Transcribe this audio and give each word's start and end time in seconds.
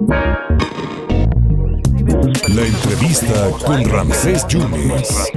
La 0.00 0.16
entrevista 2.64 3.50
con 3.66 3.84
Ramsés 3.84 4.46
Yunes. 4.48 5.30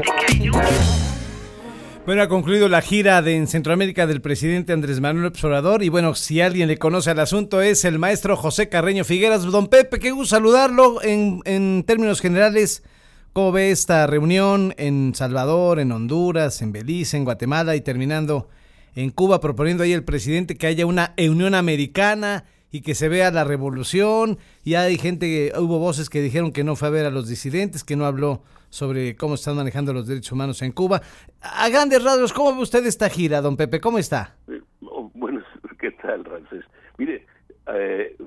Bueno, 2.05 2.21
ha 2.21 2.29
concluido 2.29 2.69
la 2.69 2.81
gira 2.81 3.21
de, 3.21 3.35
en 3.35 3.47
Centroamérica 3.47 4.07
del 4.07 4.21
presidente 4.21 4.71
Andrés 4.71 5.01
Manuel 5.01 5.33
Obrador 5.43 5.83
y 5.83 5.89
bueno, 5.89 6.15
si 6.15 6.39
alguien 6.39 6.69
le 6.69 6.77
conoce 6.77 7.09
al 7.09 7.19
asunto 7.19 7.61
es 7.61 7.83
el 7.83 7.99
maestro 7.99 8.37
José 8.37 8.69
Carreño 8.69 9.03
Figueras. 9.03 9.43
Don 9.43 9.67
Pepe, 9.67 9.99
qué 9.99 10.11
gusto 10.11 10.37
saludarlo 10.37 11.03
en, 11.03 11.41
en 11.43 11.83
términos 11.85 12.21
generales. 12.21 12.83
¿Cómo 13.33 13.51
ve 13.51 13.71
esta 13.71 14.07
reunión 14.07 14.73
en 14.77 15.13
Salvador, 15.13 15.81
en 15.81 15.91
Honduras, 15.91 16.61
en 16.61 16.71
Belice, 16.71 17.17
en 17.17 17.25
Guatemala 17.25 17.75
y 17.75 17.81
terminando 17.81 18.47
en 18.95 19.09
Cuba, 19.09 19.41
proponiendo 19.41 19.83
ahí 19.83 19.91
el 19.91 20.05
presidente 20.05 20.55
que 20.55 20.67
haya 20.67 20.85
una 20.85 21.13
Unión 21.17 21.53
Americana 21.53 22.45
y 22.73 22.81
que 22.81 22.95
se 22.95 23.07
vea 23.07 23.29
la 23.29 23.43
revolución? 23.43 24.39
Y 24.65 24.73
hay 24.73 24.97
gente, 24.97 25.53
hubo 25.57 25.77
voces 25.77 26.09
que 26.09 26.21
dijeron 26.21 26.51
que 26.51 26.63
no 26.63 26.75
fue 26.75 26.87
a 26.87 26.91
ver 26.91 27.05
a 27.05 27.11
los 27.11 27.29
disidentes, 27.29 27.83
que 27.83 27.95
no 27.95 28.05
habló 28.05 28.41
sobre 28.69 29.15
cómo 29.15 29.35
están 29.35 29.55
manejando 29.55 29.93
los 29.93 30.07
derechos 30.07 30.31
humanos 30.31 30.59
en 30.63 30.71
Cuba. 30.71 30.99
A 31.39 31.69
grandes 31.69 32.03
rasgos, 32.03 32.33
¿cómo 32.33 32.55
ve 32.55 32.63
usted 32.63 32.83
esta 32.87 33.09
gira, 33.11 33.41
don 33.41 33.57
Pepe? 33.57 33.79
¿Cómo 33.79 33.99
está? 33.99 34.35
Oh, 34.81 35.11
bueno, 35.13 35.43
¿qué 35.79 35.91
tal, 35.91 36.25
Ramsés? 36.25 36.65
Mire, 36.97 37.27
eh, 37.67 38.17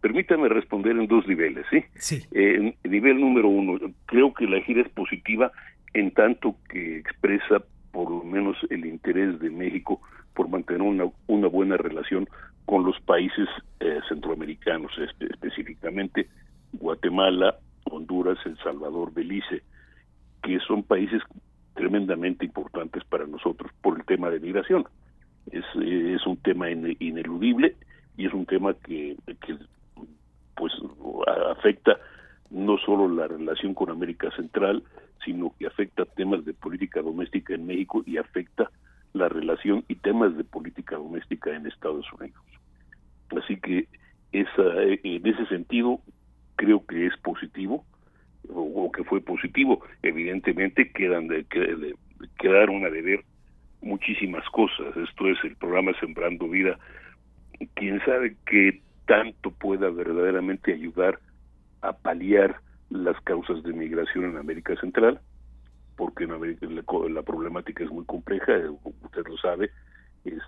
permítame 0.00 0.48
responder 0.48 0.96
en 0.96 1.06
dos 1.06 1.28
niveles, 1.28 1.66
¿sí? 1.70 1.84
Sí. 1.96 2.22
Eh, 2.32 2.74
nivel 2.84 3.20
número 3.20 3.48
uno, 3.48 3.78
creo 4.06 4.32
que 4.32 4.46
la 4.46 4.62
gira 4.62 4.80
es 4.80 4.88
positiva 4.88 5.52
en 5.92 6.12
tanto 6.12 6.56
que 6.70 6.96
expresa 6.96 7.62
por 7.90 8.10
lo 8.10 8.24
menos 8.24 8.56
el 8.70 8.86
interés 8.86 9.38
de 9.40 9.50
México 9.50 10.00
por 10.32 10.48
mantener 10.48 10.80
una, 10.80 11.04
una 11.26 11.48
buena 11.48 11.76
relación 11.76 12.26
con 12.66 12.84
los 12.84 12.98
países 13.00 13.48
eh, 13.80 14.00
centroamericanos, 14.08 14.92
específicamente 15.20 16.28
Guatemala, 16.72 17.56
Honduras, 17.84 18.38
El 18.44 18.56
Salvador, 18.58 19.12
Belice 19.12 19.62
que 20.42 20.58
son 20.60 20.82
países 20.82 21.22
tremendamente 21.74 22.44
importantes 22.44 23.04
para 23.04 23.26
nosotros 23.26 23.70
por 23.80 23.98
el 23.98 24.04
tema 24.04 24.28
de 24.28 24.40
migración. 24.40 24.84
Es, 25.50 25.64
es 25.74 26.26
un 26.26 26.36
tema 26.36 26.70
ineludible 26.70 27.76
y 28.16 28.26
es 28.26 28.34
un 28.34 28.46
tema 28.46 28.74
que, 28.74 29.16
que 29.26 29.56
pues 30.56 30.72
afecta 31.50 31.98
no 32.50 32.76
solo 32.78 33.08
la 33.08 33.26
relación 33.26 33.74
con 33.74 33.90
América 33.90 34.30
Central, 34.36 34.82
sino 35.24 35.54
que 35.58 35.66
afecta 35.66 36.04
temas 36.04 36.44
de 36.44 36.52
política 36.52 37.00
doméstica 37.00 37.54
en 37.54 37.66
México 37.66 38.02
y 38.04 38.18
afecta 38.18 38.70
la 39.14 39.28
relación 39.28 39.84
y 39.88 39.94
temas 39.96 40.36
de 40.36 40.44
política 40.44 40.96
doméstica 40.96 41.54
en 41.54 41.66
Estados 41.66 42.06
Unidos. 42.12 42.42
Así 43.36 43.56
que 43.56 43.88
esa, 44.32 44.82
en 44.82 45.26
ese 45.26 45.46
sentido 45.46 46.00
creo 46.56 46.84
que 46.86 47.06
es 47.06 47.16
positivo 47.18 47.84
o, 48.48 48.90
que 48.92 49.04
fue 49.04 49.20
positivo. 49.20 49.84
Evidentemente 50.02 50.90
quedan 50.92 51.28
de, 51.28 51.44
quedaron 52.38 52.84
a 52.84 52.90
deber 52.90 53.24
muchísimas 53.80 54.48
cosas. 54.50 54.96
Esto 54.96 55.28
es 55.28 55.38
el 55.44 55.56
programa 55.56 55.92
Sembrando 56.00 56.48
Vida. 56.48 56.78
Quién 57.74 58.00
sabe 58.04 58.36
qué 58.46 58.80
tanto 59.06 59.50
pueda 59.50 59.90
verdaderamente 59.90 60.72
ayudar 60.72 61.18
a 61.80 61.92
paliar 61.92 62.56
las 62.90 63.20
causas 63.22 63.62
de 63.62 63.72
migración 63.72 64.24
en 64.24 64.36
América 64.36 64.76
Central, 64.76 65.20
porque 65.96 66.24
en 66.24 66.32
América, 66.32 66.66
la, 66.66 67.22
problemática 67.22 67.84
es 67.84 67.90
muy 67.90 68.04
compleja, 68.04 68.52
usted 69.02 69.26
lo 69.26 69.36
sabe, 69.38 69.70
es, 70.24 70.42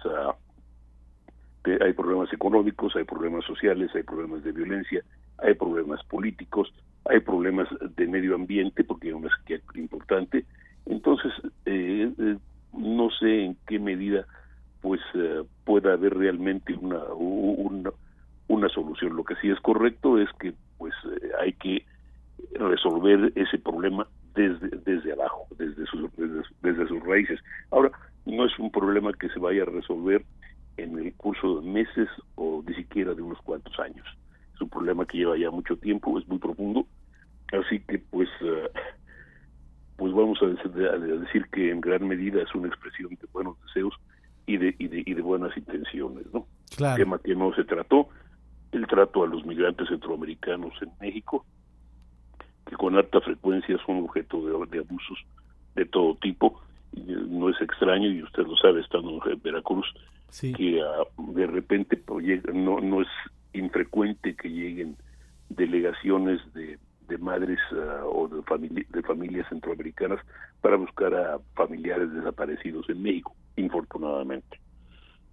hay 1.81 1.93
problemas 1.93 2.33
económicos, 2.33 2.95
hay 2.97 3.05
problemas 3.05 3.45
sociales, 3.45 3.91
hay 3.95 4.03
problemas 4.03 4.45
de 4.45 4.53
violencia, 4.53 5.03
hay 5.39 5.55
problemas 5.55 6.03
políticos, 6.05 6.73
hay 7.07 7.21
problemas 7.21 7.69
de 7.97 8.07
medio 8.07 8.35
ambiente, 8.35 8.85
porque 8.85 9.09
hay 9.09 9.15
una 9.15 9.35
sequía 9.37 9.61
importante. 9.75 10.45
Entonces, 10.87 11.33
eh, 11.65 12.13
eh, 12.19 12.37
no 12.73 13.11
sé 13.11 13.45
en 13.45 13.57
qué 13.67 13.79
medida 13.79 14.27
pues 14.81 15.01
eh, 15.15 15.43
pueda 15.65 15.95
haber 15.95 16.15
realmente 16.15 16.75
una, 16.75 17.03
una, 17.15 18.69
solución. 18.69 19.17
Lo 19.17 19.25
que 19.25 19.37
sí 19.37 19.49
es 19.49 19.59
correcto 19.61 20.19
es 20.19 20.29
que 20.39 20.53
pues 20.77 20.93
hay 21.41 21.53
que 21.55 21.87
resolver 22.55 23.33
ese 23.37 23.59
problema 23.59 24.07
desde 24.35 24.69
desde 24.85 25.13
abajo, 25.13 25.47
desde, 25.57 25.85
desde 26.61 26.89
sus 26.89 27.03
raíces. 27.03 27.41
Ahora, 27.71 27.93
no 28.27 28.45
es 28.45 28.59
un 28.59 28.71
problema 28.71 29.13
que 29.13 29.29
se 29.29 29.39
vaya 29.39 29.63
a 29.63 29.67
resolver 29.67 30.25
en 30.77 30.99
el 30.99 31.15
curso 31.15 31.61
de 31.61 31.69
meses 31.69 32.09
o 32.35 32.63
ni 32.67 32.75
siquiera 32.75 33.15
de 33.15 33.23
unos 33.23 33.39
cuantos 33.43 33.79
años 33.79 34.07
es 34.55 34.61
un 34.61 34.69
problema 34.69 35.07
que 35.07 35.19
lleva 35.19 35.37
ya 35.37 35.51
mucho 35.51 35.77
tiempo, 35.77 36.19
es 36.19 36.27
muy 36.29 36.39
profundo, 36.39 36.87
así 37.53 37.81
que 37.81 37.99
pues 37.99 38.29
eh, 38.41 38.71
pues 39.97 40.13
vamos 40.13 40.39
a 40.43 40.47
decir, 40.47 41.47
que 41.53 41.71
en 41.71 41.81
gran 41.81 42.07
medida 42.07 42.43
es 42.43 42.55
una 42.55 42.69
expresión 42.69 43.11
de 43.11 43.29
buenos 43.33 43.57
deseos 43.63 43.95
y 44.47 44.57
de, 44.57 44.75
y 44.79 44.89
de, 44.89 45.03
y 45.07 45.15
de 45.15 45.23
buenas 45.23 45.57
intenciones, 45.57 46.27
¿no? 46.33 46.47
Claro. 46.77 46.97
Tema 46.97 47.19
que 47.19 47.35
no 47.35 47.55
se 47.55 47.65
trató, 47.65 48.09
el 48.73 48.87
trato 48.87 49.23
a 49.23 49.27
los 49.27 49.45
migrantes 49.45 49.89
centroamericanos 49.89 50.73
en 50.83 50.91
México, 51.01 51.45
que 52.67 52.77
con 52.77 52.97
alta 52.97 53.21
frecuencia 53.21 53.77
son 53.87 53.99
objeto 53.99 54.45
de, 54.67 54.79
abusos 54.79 55.19
de 55.75 55.85
todo 55.87 56.17
tipo, 56.17 56.61
no 56.93 57.49
es 57.49 57.61
extraño 57.61 58.09
y 58.09 58.23
usted 58.23 58.45
lo 58.45 58.57
sabe 58.57 58.81
estando 58.81 59.21
en 59.27 59.43
Veracruz 59.43 59.87
que 60.41 60.81
ah, 60.83 61.05
de 61.19 61.47
repente 61.47 61.97
pues, 61.97 62.43
no 62.53 62.81
no 62.81 63.03
es 63.03 63.09
infrecuente 63.53 64.35
que 64.35 64.49
lleguen 64.49 64.97
delegaciones 65.49 66.41
de, 66.55 66.79
de 67.09 67.19
madres 67.19 67.59
uh, 67.73 68.07
o 68.07 68.29
de, 68.29 68.43
familia, 68.43 68.85
de 68.89 69.03
familias 69.03 69.49
centroamericanas 69.49 70.21
para 70.61 70.77
buscar 70.77 71.15
a 71.15 71.39
familiares 71.55 72.13
desaparecidos 72.13 72.89
en 72.89 73.03
México, 73.03 73.35
infortunadamente. 73.57 74.61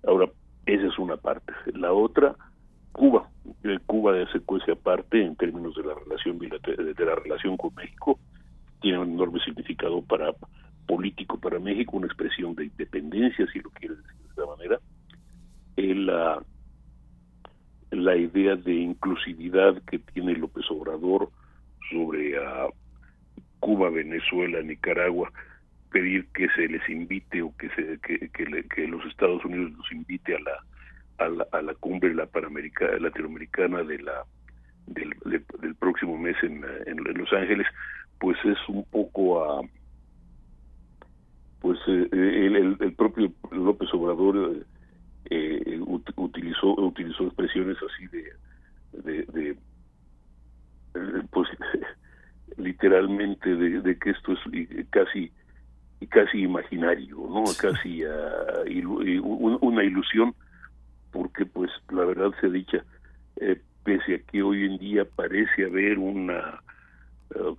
Ahora, 0.06 0.29
esa 0.66 0.88
es 0.88 1.00
una 1.00 1.17
parte. 1.17 1.53
La 1.73 1.94
otra, 1.94 2.35
Cuba. 2.91 3.29
Cuba 3.85 4.13
se 4.31 4.40
cuece 4.41 4.73
aparte 4.73 5.23
en 5.23 5.35
términos 5.35 5.75
de 5.75 5.84
la 5.84 5.95
relación 5.95 6.38
de 6.38 7.06
la 7.06 7.16
relación 7.16 7.57
con 7.57 7.73
México. 7.75 8.19
Tiene 8.81 9.00
un 9.00 9.11
enorme 9.13 9.40
significado 9.44 10.01
para 10.01 10.34
político 10.88 11.40
para 11.40 11.59
México, 11.59 11.97
una 11.97 12.07
expresión 12.07 12.53
de 12.56 12.66
independencia, 12.66 13.47
si 13.51 13.59
lo 13.59 13.69
quiere 13.69 13.95
decir 13.95 14.11
de 14.11 14.29
esa 14.34 14.45
manera. 14.45 14.79
Uh, 15.81 16.42
la 17.92 18.16
idea 18.16 18.56
de 18.56 18.74
inclusividad 18.74 19.81
que 19.84 20.00
tiene 20.00 20.34
López 20.36 20.66
Obrador 20.69 21.30
sobre 21.90 22.38
a 22.38 22.68
Cuba, 23.59 23.90
Venezuela, 23.90 24.62
Nicaragua, 24.62 25.31
pedir 25.91 26.28
que 26.34 26.47
se 26.50 26.68
les 26.68 26.88
invite 26.90 27.41
o 27.41 27.53
que 27.58 27.70
se 27.70 28.00
que, 28.00 28.88
los 28.88 29.06
Estados 29.06 29.44
Unidos 29.44 29.72
los 29.74 29.91
invite 29.91 30.36
a 30.36 30.40
la 30.40 31.25
a 31.25 31.30
la, 31.30 31.47
a 31.52 31.62
la 31.62 31.74
cumbre 31.75 32.16
la 32.16 32.30
latinoamericana 33.00 33.84
de 33.84 34.00
la 34.00 34.24
del, 34.88 35.14
del 35.59 35.75
próximo 35.75 36.18
mes 36.18 36.36
en, 36.44 36.64
en, 36.86 36.97
Los 37.18 37.31
Ángeles 37.34 37.68
pues 38.20 38.38
es 38.46 38.58
un 38.70 38.84
poco 38.86 39.44
a 39.44 39.62
pues 41.59 41.78
eh, 41.88 42.08
el, 42.12 42.78
el, 42.80 42.94
propio 42.94 43.31
López 43.52 43.90
Obrador 43.94 44.66
eh, 45.34 45.64
eh, 45.66 45.80
utilizó 46.18 46.75
utilizó 46.75 47.24
expresiones 47.25 47.78
así 47.78 48.06
de, 48.08 49.25
de, 49.31 49.50
eh, 49.52 51.24
pues 51.31 51.47
literalmente 52.58 53.56
de, 53.56 53.97
que 53.97 54.09
esto 54.09 54.34
es 54.34 54.88
casi 54.90 55.31
casi 56.09 56.40
imaginario 56.40 57.16
no 57.30 57.46
casi 57.58 58.03
uh, 58.03 59.58
una 59.62 59.84
ilusión 59.86 60.36
porque 61.12 61.46
pues 61.46 61.72
la 61.91 62.03
verdad 62.03 62.31
se 62.41 62.50
dicha 62.50 62.84
eh, 63.38 63.62
pese 63.86 64.16
a 64.16 64.20
que 64.20 64.44
hoy 64.44 64.66
en 64.66 64.80
día 64.80 65.06
parece 65.06 65.64
haber 65.64 65.97
una 65.97 66.59
uh, 67.35 67.55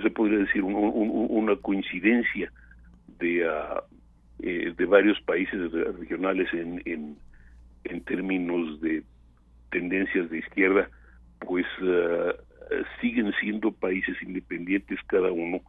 se, 0.00 0.10
podría 0.10 0.38
decir 0.38 0.62
una 0.62 1.56
coincidencia 1.56 2.52
de 3.18 3.44
uh, 3.44 3.82
eh, 4.42 4.74
de 4.76 4.84
varios 4.86 5.20
países 5.22 5.70
regionales 5.98 6.52
en, 6.52 6.82
en, 6.84 7.16
en, 7.84 8.00
términos 8.02 8.80
de 8.80 9.04
tendencias 9.70 10.28
de 10.30 10.38
izquierda, 10.38 10.90
pues 11.38 11.64
uh, 11.80 12.32
siguen 13.00 13.32
siendo 13.40 13.70
países 13.70 14.20
independientes 14.20 14.98
cada 15.06 15.30
uno 15.30 15.60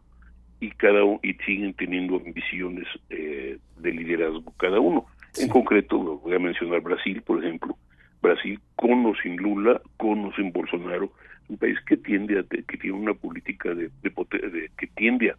y 0.59 0.71
cada 0.71 1.01
y 1.21 1.33
siguen 1.45 1.73
teniendo 1.73 2.15
ambiciones 2.15 2.87
eh, 3.09 3.59
de 3.77 3.91
liderazgo 3.91 4.51
cada 4.57 4.79
uno. 4.79 5.05
En 5.37 5.49
concreto, 5.49 6.19
voy 6.19 6.35
a 6.35 6.39
mencionar 6.39 6.81
Brasil, 6.81 7.21
por 7.21 7.43
ejemplo. 7.43 7.77
Brasil, 8.21 8.59
con 8.75 9.05
o 9.05 9.13
sin 9.21 9.35
Lula, 9.35 9.81
con 9.97 10.25
o 10.25 10.33
sin 10.33 10.51
Bolsonaro, 10.51 11.11
un 11.49 11.57
país 11.57 11.77
que 11.85 11.97
tiende 11.97 12.39
a, 12.39 12.43
que 12.43 12.77
tiene 12.77 12.97
una 12.97 13.13
política 13.13 13.75
de, 13.75 13.91
de 14.01 14.69
que 14.77 14.87
tiende 14.95 15.31
a 15.31 15.35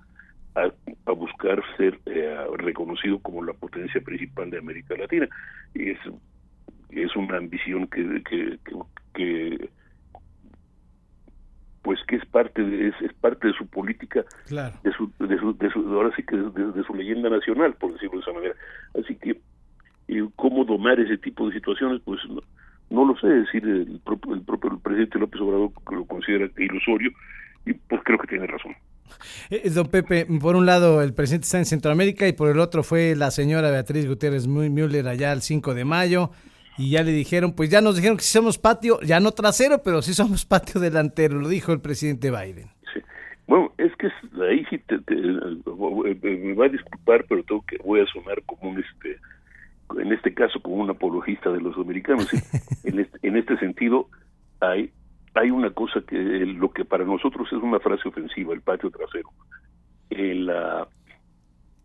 reconocido 3.04 3.18
como 3.20 3.42
la 3.44 3.52
potencia 3.52 4.00
principal 4.00 4.50
de 4.50 4.58
América 4.58 4.94
Latina. 4.96 5.28
Y 5.74 5.90
es, 5.90 5.98
es 6.90 7.14
una 7.16 7.38
ambición 7.38 7.86
que, 7.88 8.22
que, 8.22 8.58
que, 9.14 9.70
pues 11.82 12.00
que 12.06 12.16
es 12.16 12.26
parte 12.26 12.62
de, 12.62 12.88
es, 12.88 12.94
es 13.02 13.12
parte 13.14 13.48
de 13.48 13.54
su 13.54 13.66
política 13.66 14.24
de, 14.48 14.92
su, 14.92 15.10
de 15.18 15.38
su 15.38 15.56
de 15.56 15.70
su 15.70 15.80
ahora 15.92 16.14
sí 16.16 16.22
que 16.22 16.36
de, 16.36 16.84
su 16.84 16.94
leyenda 16.94 17.28
nacional 17.28 17.74
por 17.74 17.92
decirlo 17.92 18.16
de 18.16 18.22
esa 18.22 18.32
manera. 18.32 18.54
Así 18.98 19.16
que 19.16 19.40
cómo 20.36 20.64
domar 20.64 20.98
ese 21.00 21.18
tipo 21.18 21.48
de 21.48 21.54
situaciones 21.54 22.00
pues 22.04 22.20
no, 22.28 22.40
no 22.90 23.04
lo 23.04 23.18
sé. 23.18 23.26
Decir 23.26 23.64
el 23.64 24.00
propio 24.04 24.34
el 24.34 24.42
propio 24.42 24.78
presidente 24.78 25.18
López 25.18 25.40
Obrador 25.40 25.72
lo 25.90 26.04
considera 26.06 26.48
ilusorio 26.56 27.10
y 27.66 27.74
pues 27.74 28.00
creo 28.04 28.18
que 28.18 28.28
tiene 28.28 28.46
razón. 28.46 28.74
Eh, 29.50 29.68
don 29.70 29.86
Pepe, 29.88 30.26
por 30.40 30.56
un 30.56 30.64
lado 30.64 31.02
el 31.02 31.12
presidente 31.12 31.44
está 31.44 31.58
en 31.58 31.66
Centroamérica 31.66 32.26
y 32.26 32.32
por 32.32 32.48
el 32.48 32.60
otro 32.60 32.82
fue 32.82 33.14
la 33.14 33.30
señora 33.30 33.70
Beatriz 33.70 34.06
Gutiérrez 34.08 34.46
Müller 34.46 35.06
allá 35.06 35.32
el 35.32 35.42
5 35.42 35.74
de 35.74 35.84
mayo 35.84 36.30
y 36.78 36.90
ya 36.90 37.02
le 37.02 37.12
dijeron, 37.12 37.52
pues 37.52 37.70
ya 37.70 37.80
nos 37.80 37.96
dijeron 37.96 38.16
que 38.16 38.24
si 38.24 38.32
somos 38.32 38.58
patio, 38.58 39.00
ya 39.02 39.20
no 39.20 39.32
trasero, 39.32 39.82
pero 39.82 40.02
sí 40.02 40.14
somos 40.14 40.44
patio 40.46 40.80
delantero, 40.80 41.38
lo 41.38 41.48
dijo 41.48 41.72
el 41.72 41.80
presidente 41.80 42.30
Biden. 42.30 42.68
Sí. 42.92 43.00
Bueno, 43.46 43.72
es 43.78 43.92
que 43.96 44.08
ahí 44.42 44.64
sí 44.70 44.78
te, 44.78 44.98
me 45.06 46.54
va 46.54 46.66
a 46.66 46.68
disculpar, 46.68 47.24
pero 47.28 47.42
tengo 47.44 47.62
que 47.66 47.76
voy 47.78 48.00
a 48.00 48.06
sonar 48.06 48.42
como 48.44 48.70
un 48.70 48.78
este 48.78 49.18
en 49.98 50.12
este 50.12 50.32
caso 50.34 50.60
como 50.60 50.76
un 50.76 50.90
apologista 50.90 51.50
de 51.50 51.60
los 51.60 51.76
americanos. 51.76 52.28
en, 52.84 53.00
este, 53.00 53.18
en 53.22 53.36
este 53.36 53.56
sentido 53.58 54.08
hay 54.60 54.90
hay 55.34 55.50
una 55.50 55.70
cosa 55.70 56.00
que 56.06 56.16
lo 56.16 56.70
que 56.70 56.84
para 56.84 57.04
nosotros 57.04 57.48
es 57.48 57.58
una 57.58 57.80
frase 57.80 58.08
ofensiva, 58.08 58.54
el 58.54 58.60
patio 58.60 58.90
trasero. 58.90 59.30
En, 60.10 60.46
la, 60.46 60.86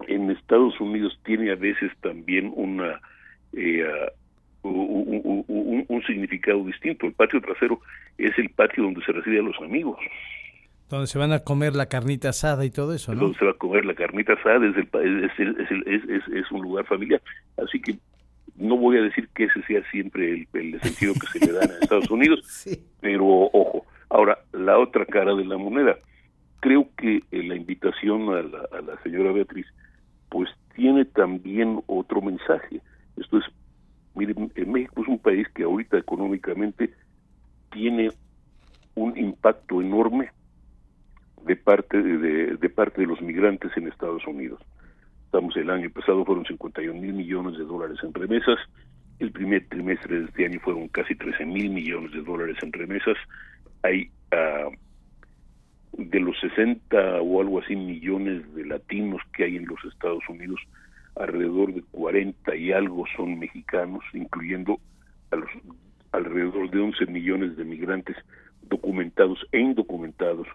en 0.08 0.30
Estados 0.32 0.80
Unidos 0.80 1.20
tiene 1.24 1.52
a 1.52 1.56
veces 1.56 1.92
también 2.02 2.52
una 2.56 3.00
eh, 3.54 3.84
un, 4.62 5.86
un, 5.88 6.04
significado 6.04 6.64
distinto. 6.66 7.06
El 7.06 7.14
patio 7.14 7.42
trasero 7.42 7.80
es 8.18 8.38
el 8.38 8.50
patio 8.50 8.84
donde 8.84 9.04
se 9.04 9.12
reciben 9.12 9.46
los 9.46 9.58
amigos. 9.62 9.98
Donde 10.90 11.08
se 11.08 11.20
van 11.20 11.32
a 11.32 11.40
comer 11.40 11.76
la 11.76 11.86
carnita 11.88 12.30
asada 12.30 12.66
y 12.66 12.72
todo 12.72 12.94
eso, 12.94 13.14
¿no? 13.14 13.22
Donde 13.22 13.38
se 13.38 13.46
va 13.46 13.52
a 13.52 13.56
comer 13.56 13.86
la 13.86 13.94
carnita 13.94 14.34
asada, 14.34 14.68
es, 14.68 14.76
el, 14.76 15.24
es, 15.24 15.40
el, 15.72 15.84
es, 15.88 16.04
es, 16.10 16.28
es, 16.34 16.52
un 16.52 16.62
lugar 16.62 16.86
familiar. 16.86 17.22
Así 17.58 17.80
que 17.80 17.96
no 18.60 18.78
voy 18.78 18.98
a 18.98 19.02
decir 19.02 19.30
que 19.30 19.46
ese 19.46 19.64
sea 19.64 19.82
siempre 19.90 20.46
el, 20.54 20.82
sentido 20.82 21.14
que 21.14 21.40
se 21.40 21.46
le 21.46 21.54
da 21.54 21.64
en 21.64 21.72
Estados 21.82 22.12
Unidos, 22.12 22.68
pero 23.00 23.26
ojo. 23.26 23.86
Ahora, 24.10 24.40
la 24.52 24.78
otra 24.78 25.06
cara 25.06 25.34
de 25.36 25.46
la 25.46 25.58
moneda. 25.58 25.98
Creo 26.60 26.90
que 26.98 27.24
eh, 27.32 27.44
la 27.44 27.56
invitación 27.56 28.34
a 28.34 28.42
la, 28.42 28.68
a 28.78 28.82
la 28.82 29.02
señora 29.02 29.32
Beatriz, 29.32 29.66
pues 30.30 30.50
tiene 30.76 31.06
también 31.06 31.82
otro 31.88 32.22
mensaje. 32.22 32.82
Esto 33.16 33.38
es, 33.38 33.46
miren, 34.16 34.52
México 34.68 35.02
es 35.02 35.08
un 35.08 35.20
país 35.20 35.48
que 35.56 35.64
ahorita 35.64 35.98
económicamente 35.98 36.94
tiene 37.72 38.12
un 38.96 39.18
impacto 39.18 39.82
enorme 39.82 40.32
de 41.46 41.56
parte 41.56 42.02
de, 42.02 42.58
de 42.58 42.70
parte 42.70 43.02
de 43.02 43.08
los 43.08 43.22
migrantes 43.22 43.72
en 43.78 43.88
Estados 43.88 44.26
Unidos. 44.28 44.60
Estamos 45.30 45.56
el 45.58 45.70
año 45.70 45.92
pasado 45.92 46.26
fueron 46.26 46.44
51 46.44 47.00
mil 47.00 47.14
millones 47.14 47.56
de 47.56 47.64
dólares 47.64 48.00
en 48.02 48.12
remesas. 48.16 48.58
El 49.20 49.32
primer 49.32 49.64
trimestre 49.68 50.22
de 50.22 50.26
este 50.26 50.48
año 50.48 50.60
fueron 50.60 50.88
casi 50.88 51.14
13 51.14 51.46
mil 51.46 51.70
millones 51.70 52.12
de 52.14 52.24
dólares 52.24 52.58
en 52.64 52.74
remesas. 52.74 53.16
Hay 53.84 54.10
uh, 54.34 54.72
de 55.92 56.20
los 56.20 56.36
60 56.40 57.22
o 57.22 57.42
algo 57.42 57.60
así 57.60 57.76
millones 57.76 58.56
de 58.56 58.66
latinos 58.66 59.22
que 59.38 59.44
hay 59.44 59.58
en 59.58 59.68
los 59.68 59.78
Estados 59.86 60.24
Unidos, 60.28 60.60
alrededor 61.16 61.76
de 61.76 61.84
40 61.92 62.56
y 62.56 62.72
algo 62.72 63.04
son 63.16 63.38
mexicanos, 63.38 64.04
incluyendo 64.16 64.80
a 65.30 65.36
los 65.36 65.50
alrededor 66.12 66.72
de 66.72 66.80
11 66.80 67.06
millones 67.06 67.56
de 67.56 67.66
migrantes 67.66 68.18
documentados 68.64 69.38
e 69.52 69.60
indocumentados 69.60 70.48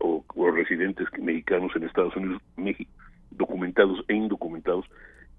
o, 0.00 0.24
o 0.34 0.50
residentes 0.50 1.06
mexicanos 1.16 1.70
en 1.76 1.84
Estados 1.84 2.16
Unidos, 2.16 2.42
México 2.56 2.90
documentados 3.30 4.04
e 4.08 4.14
indocumentados 4.14 4.86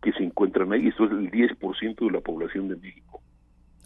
que 0.01 0.12
se 0.13 0.24
encuentran 0.24 0.72
ahí. 0.74 0.88
Esto 0.88 1.06
es 1.06 1.12
el 1.12 1.31
10% 1.31 2.06
de 2.06 2.12
la 2.12 2.22
población 2.22 2.68
de 2.68 2.75
México. 2.75 3.22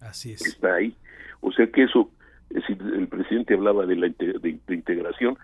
Así 0.02 0.34
es. 0.34 0.46
Está 0.46 0.76
ahí. 0.76 0.96
O 1.42 1.52
sea 1.52 1.68
que 1.68 1.84
eso, 1.84 2.10
si 2.50 2.74
el 2.74 3.08
presidente 3.08 3.54
hablaba 3.54 3.86
de 3.86 3.96
la 3.96 4.08
de, 4.08 4.60
integración, 4.70 5.38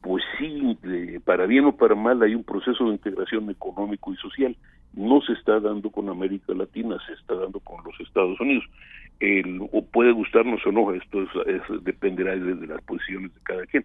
pues 0.00 0.22
sí, 0.38 0.78
para 1.24 1.46
bien 1.46 1.64
o 1.64 1.76
para 1.76 1.94
mal 1.94 2.22
hay 2.22 2.34
un 2.34 2.44
proceso 2.44 2.86
de 2.86 2.92
integración 2.92 3.50
económico 3.50 4.12
y 4.12 4.16
social. 4.16 4.56
No 4.94 5.20
se 5.20 5.32
está 5.34 5.60
dando 5.60 5.90
con 5.90 6.08
América 6.08 6.54
Latina, 6.54 6.96
se 7.06 7.12
está 7.14 7.34
dando 7.34 7.60
con 7.60 7.84
los 7.84 7.98
Estados 8.00 8.40
Unidos. 8.40 8.64
El, 9.20 9.60
o 9.72 9.84
puede 9.84 10.12
gustarnos 10.12 10.64
o 10.66 10.72
no, 10.72 10.92
esto 10.92 11.22
es, 11.22 11.62
dependerá 11.82 12.36
de, 12.36 12.54
de 12.54 12.66
las 12.66 12.82
posiciones 12.82 13.34
de 13.34 13.40
cada 13.42 13.66
quien 13.66 13.84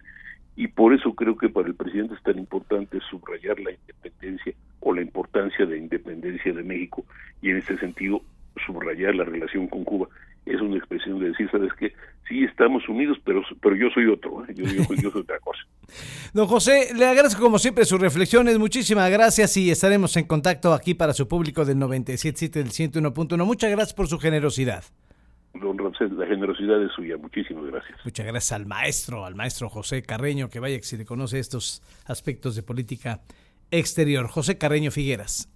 y 0.56 0.68
por 0.68 0.94
eso 0.94 1.14
creo 1.14 1.36
que 1.36 1.48
para 1.48 1.68
el 1.68 1.74
presidente 1.74 2.14
es 2.14 2.22
tan 2.22 2.38
importante 2.38 2.98
subrayar 3.10 3.58
la 3.60 3.72
independencia 3.72 4.52
o 4.80 4.94
la 4.94 5.02
importancia 5.02 5.64
de 5.64 5.78
independencia 5.78 6.52
de 6.52 6.62
México 6.62 7.04
y 7.40 7.50
en 7.50 7.58
este 7.58 7.78
sentido 7.78 8.22
subrayar 8.66 9.14
la 9.14 9.24
relación 9.24 9.66
con 9.66 9.84
Cuba 9.84 10.08
es 10.44 10.60
una 10.60 10.76
expresión 10.76 11.20
de 11.20 11.28
decir, 11.28 11.48
sabes 11.50 11.72
que 11.74 11.92
sí 12.28 12.44
estamos 12.44 12.88
unidos, 12.88 13.18
pero 13.24 13.42
pero 13.60 13.76
yo 13.76 13.88
soy 13.94 14.06
otro, 14.06 14.44
¿eh? 14.44 14.54
yo, 14.54 14.64
yo, 14.64 14.84
soy 14.84 15.06
otra 15.06 15.38
cosa. 15.38 15.60
Don 16.32 16.46
José, 16.46 16.88
le 16.96 17.06
agradezco 17.06 17.40
como 17.40 17.58
siempre 17.58 17.84
sus 17.84 18.00
reflexiones, 18.00 18.58
muchísimas 18.58 19.10
gracias 19.10 19.56
y 19.56 19.70
estaremos 19.70 20.16
en 20.16 20.24
contacto 20.24 20.72
aquí 20.72 20.94
para 20.94 21.12
su 21.12 21.28
público 21.28 21.64
del 21.64 21.76
97.7 21.78 22.50
del 22.50 22.70
101.1. 22.70 23.44
Muchas 23.44 23.70
gracias 23.70 23.94
por 23.94 24.08
su 24.08 24.18
generosidad 24.18 24.84
don 25.54 25.78
Ramsés, 25.78 26.10
la 26.12 26.26
generosidad 26.26 26.82
es 26.82 26.92
suya. 26.92 27.16
Muchísimas 27.16 27.64
gracias. 27.66 27.98
Muchas 28.04 28.26
gracias 28.26 28.52
al 28.52 28.66
maestro, 28.66 29.24
al 29.26 29.34
maestro 29.34 29.68
José 29.68 30.02
Carreño, 30.02 30.48
que 30.48 30.60
vaya 30.60 30.76
que 30.76 30.84
si 30.84 30.96
le 30.96 31.04
conoce 31.04 31.38
estos 31.38 31.82
aspectos 32.06 32.56
de 32.56 32.62
política 32.62 33.20
exterior. 33.70 34.28
José 34.28 34.58
Carreño 34.58 34.90
Figueras. 34.90 35.51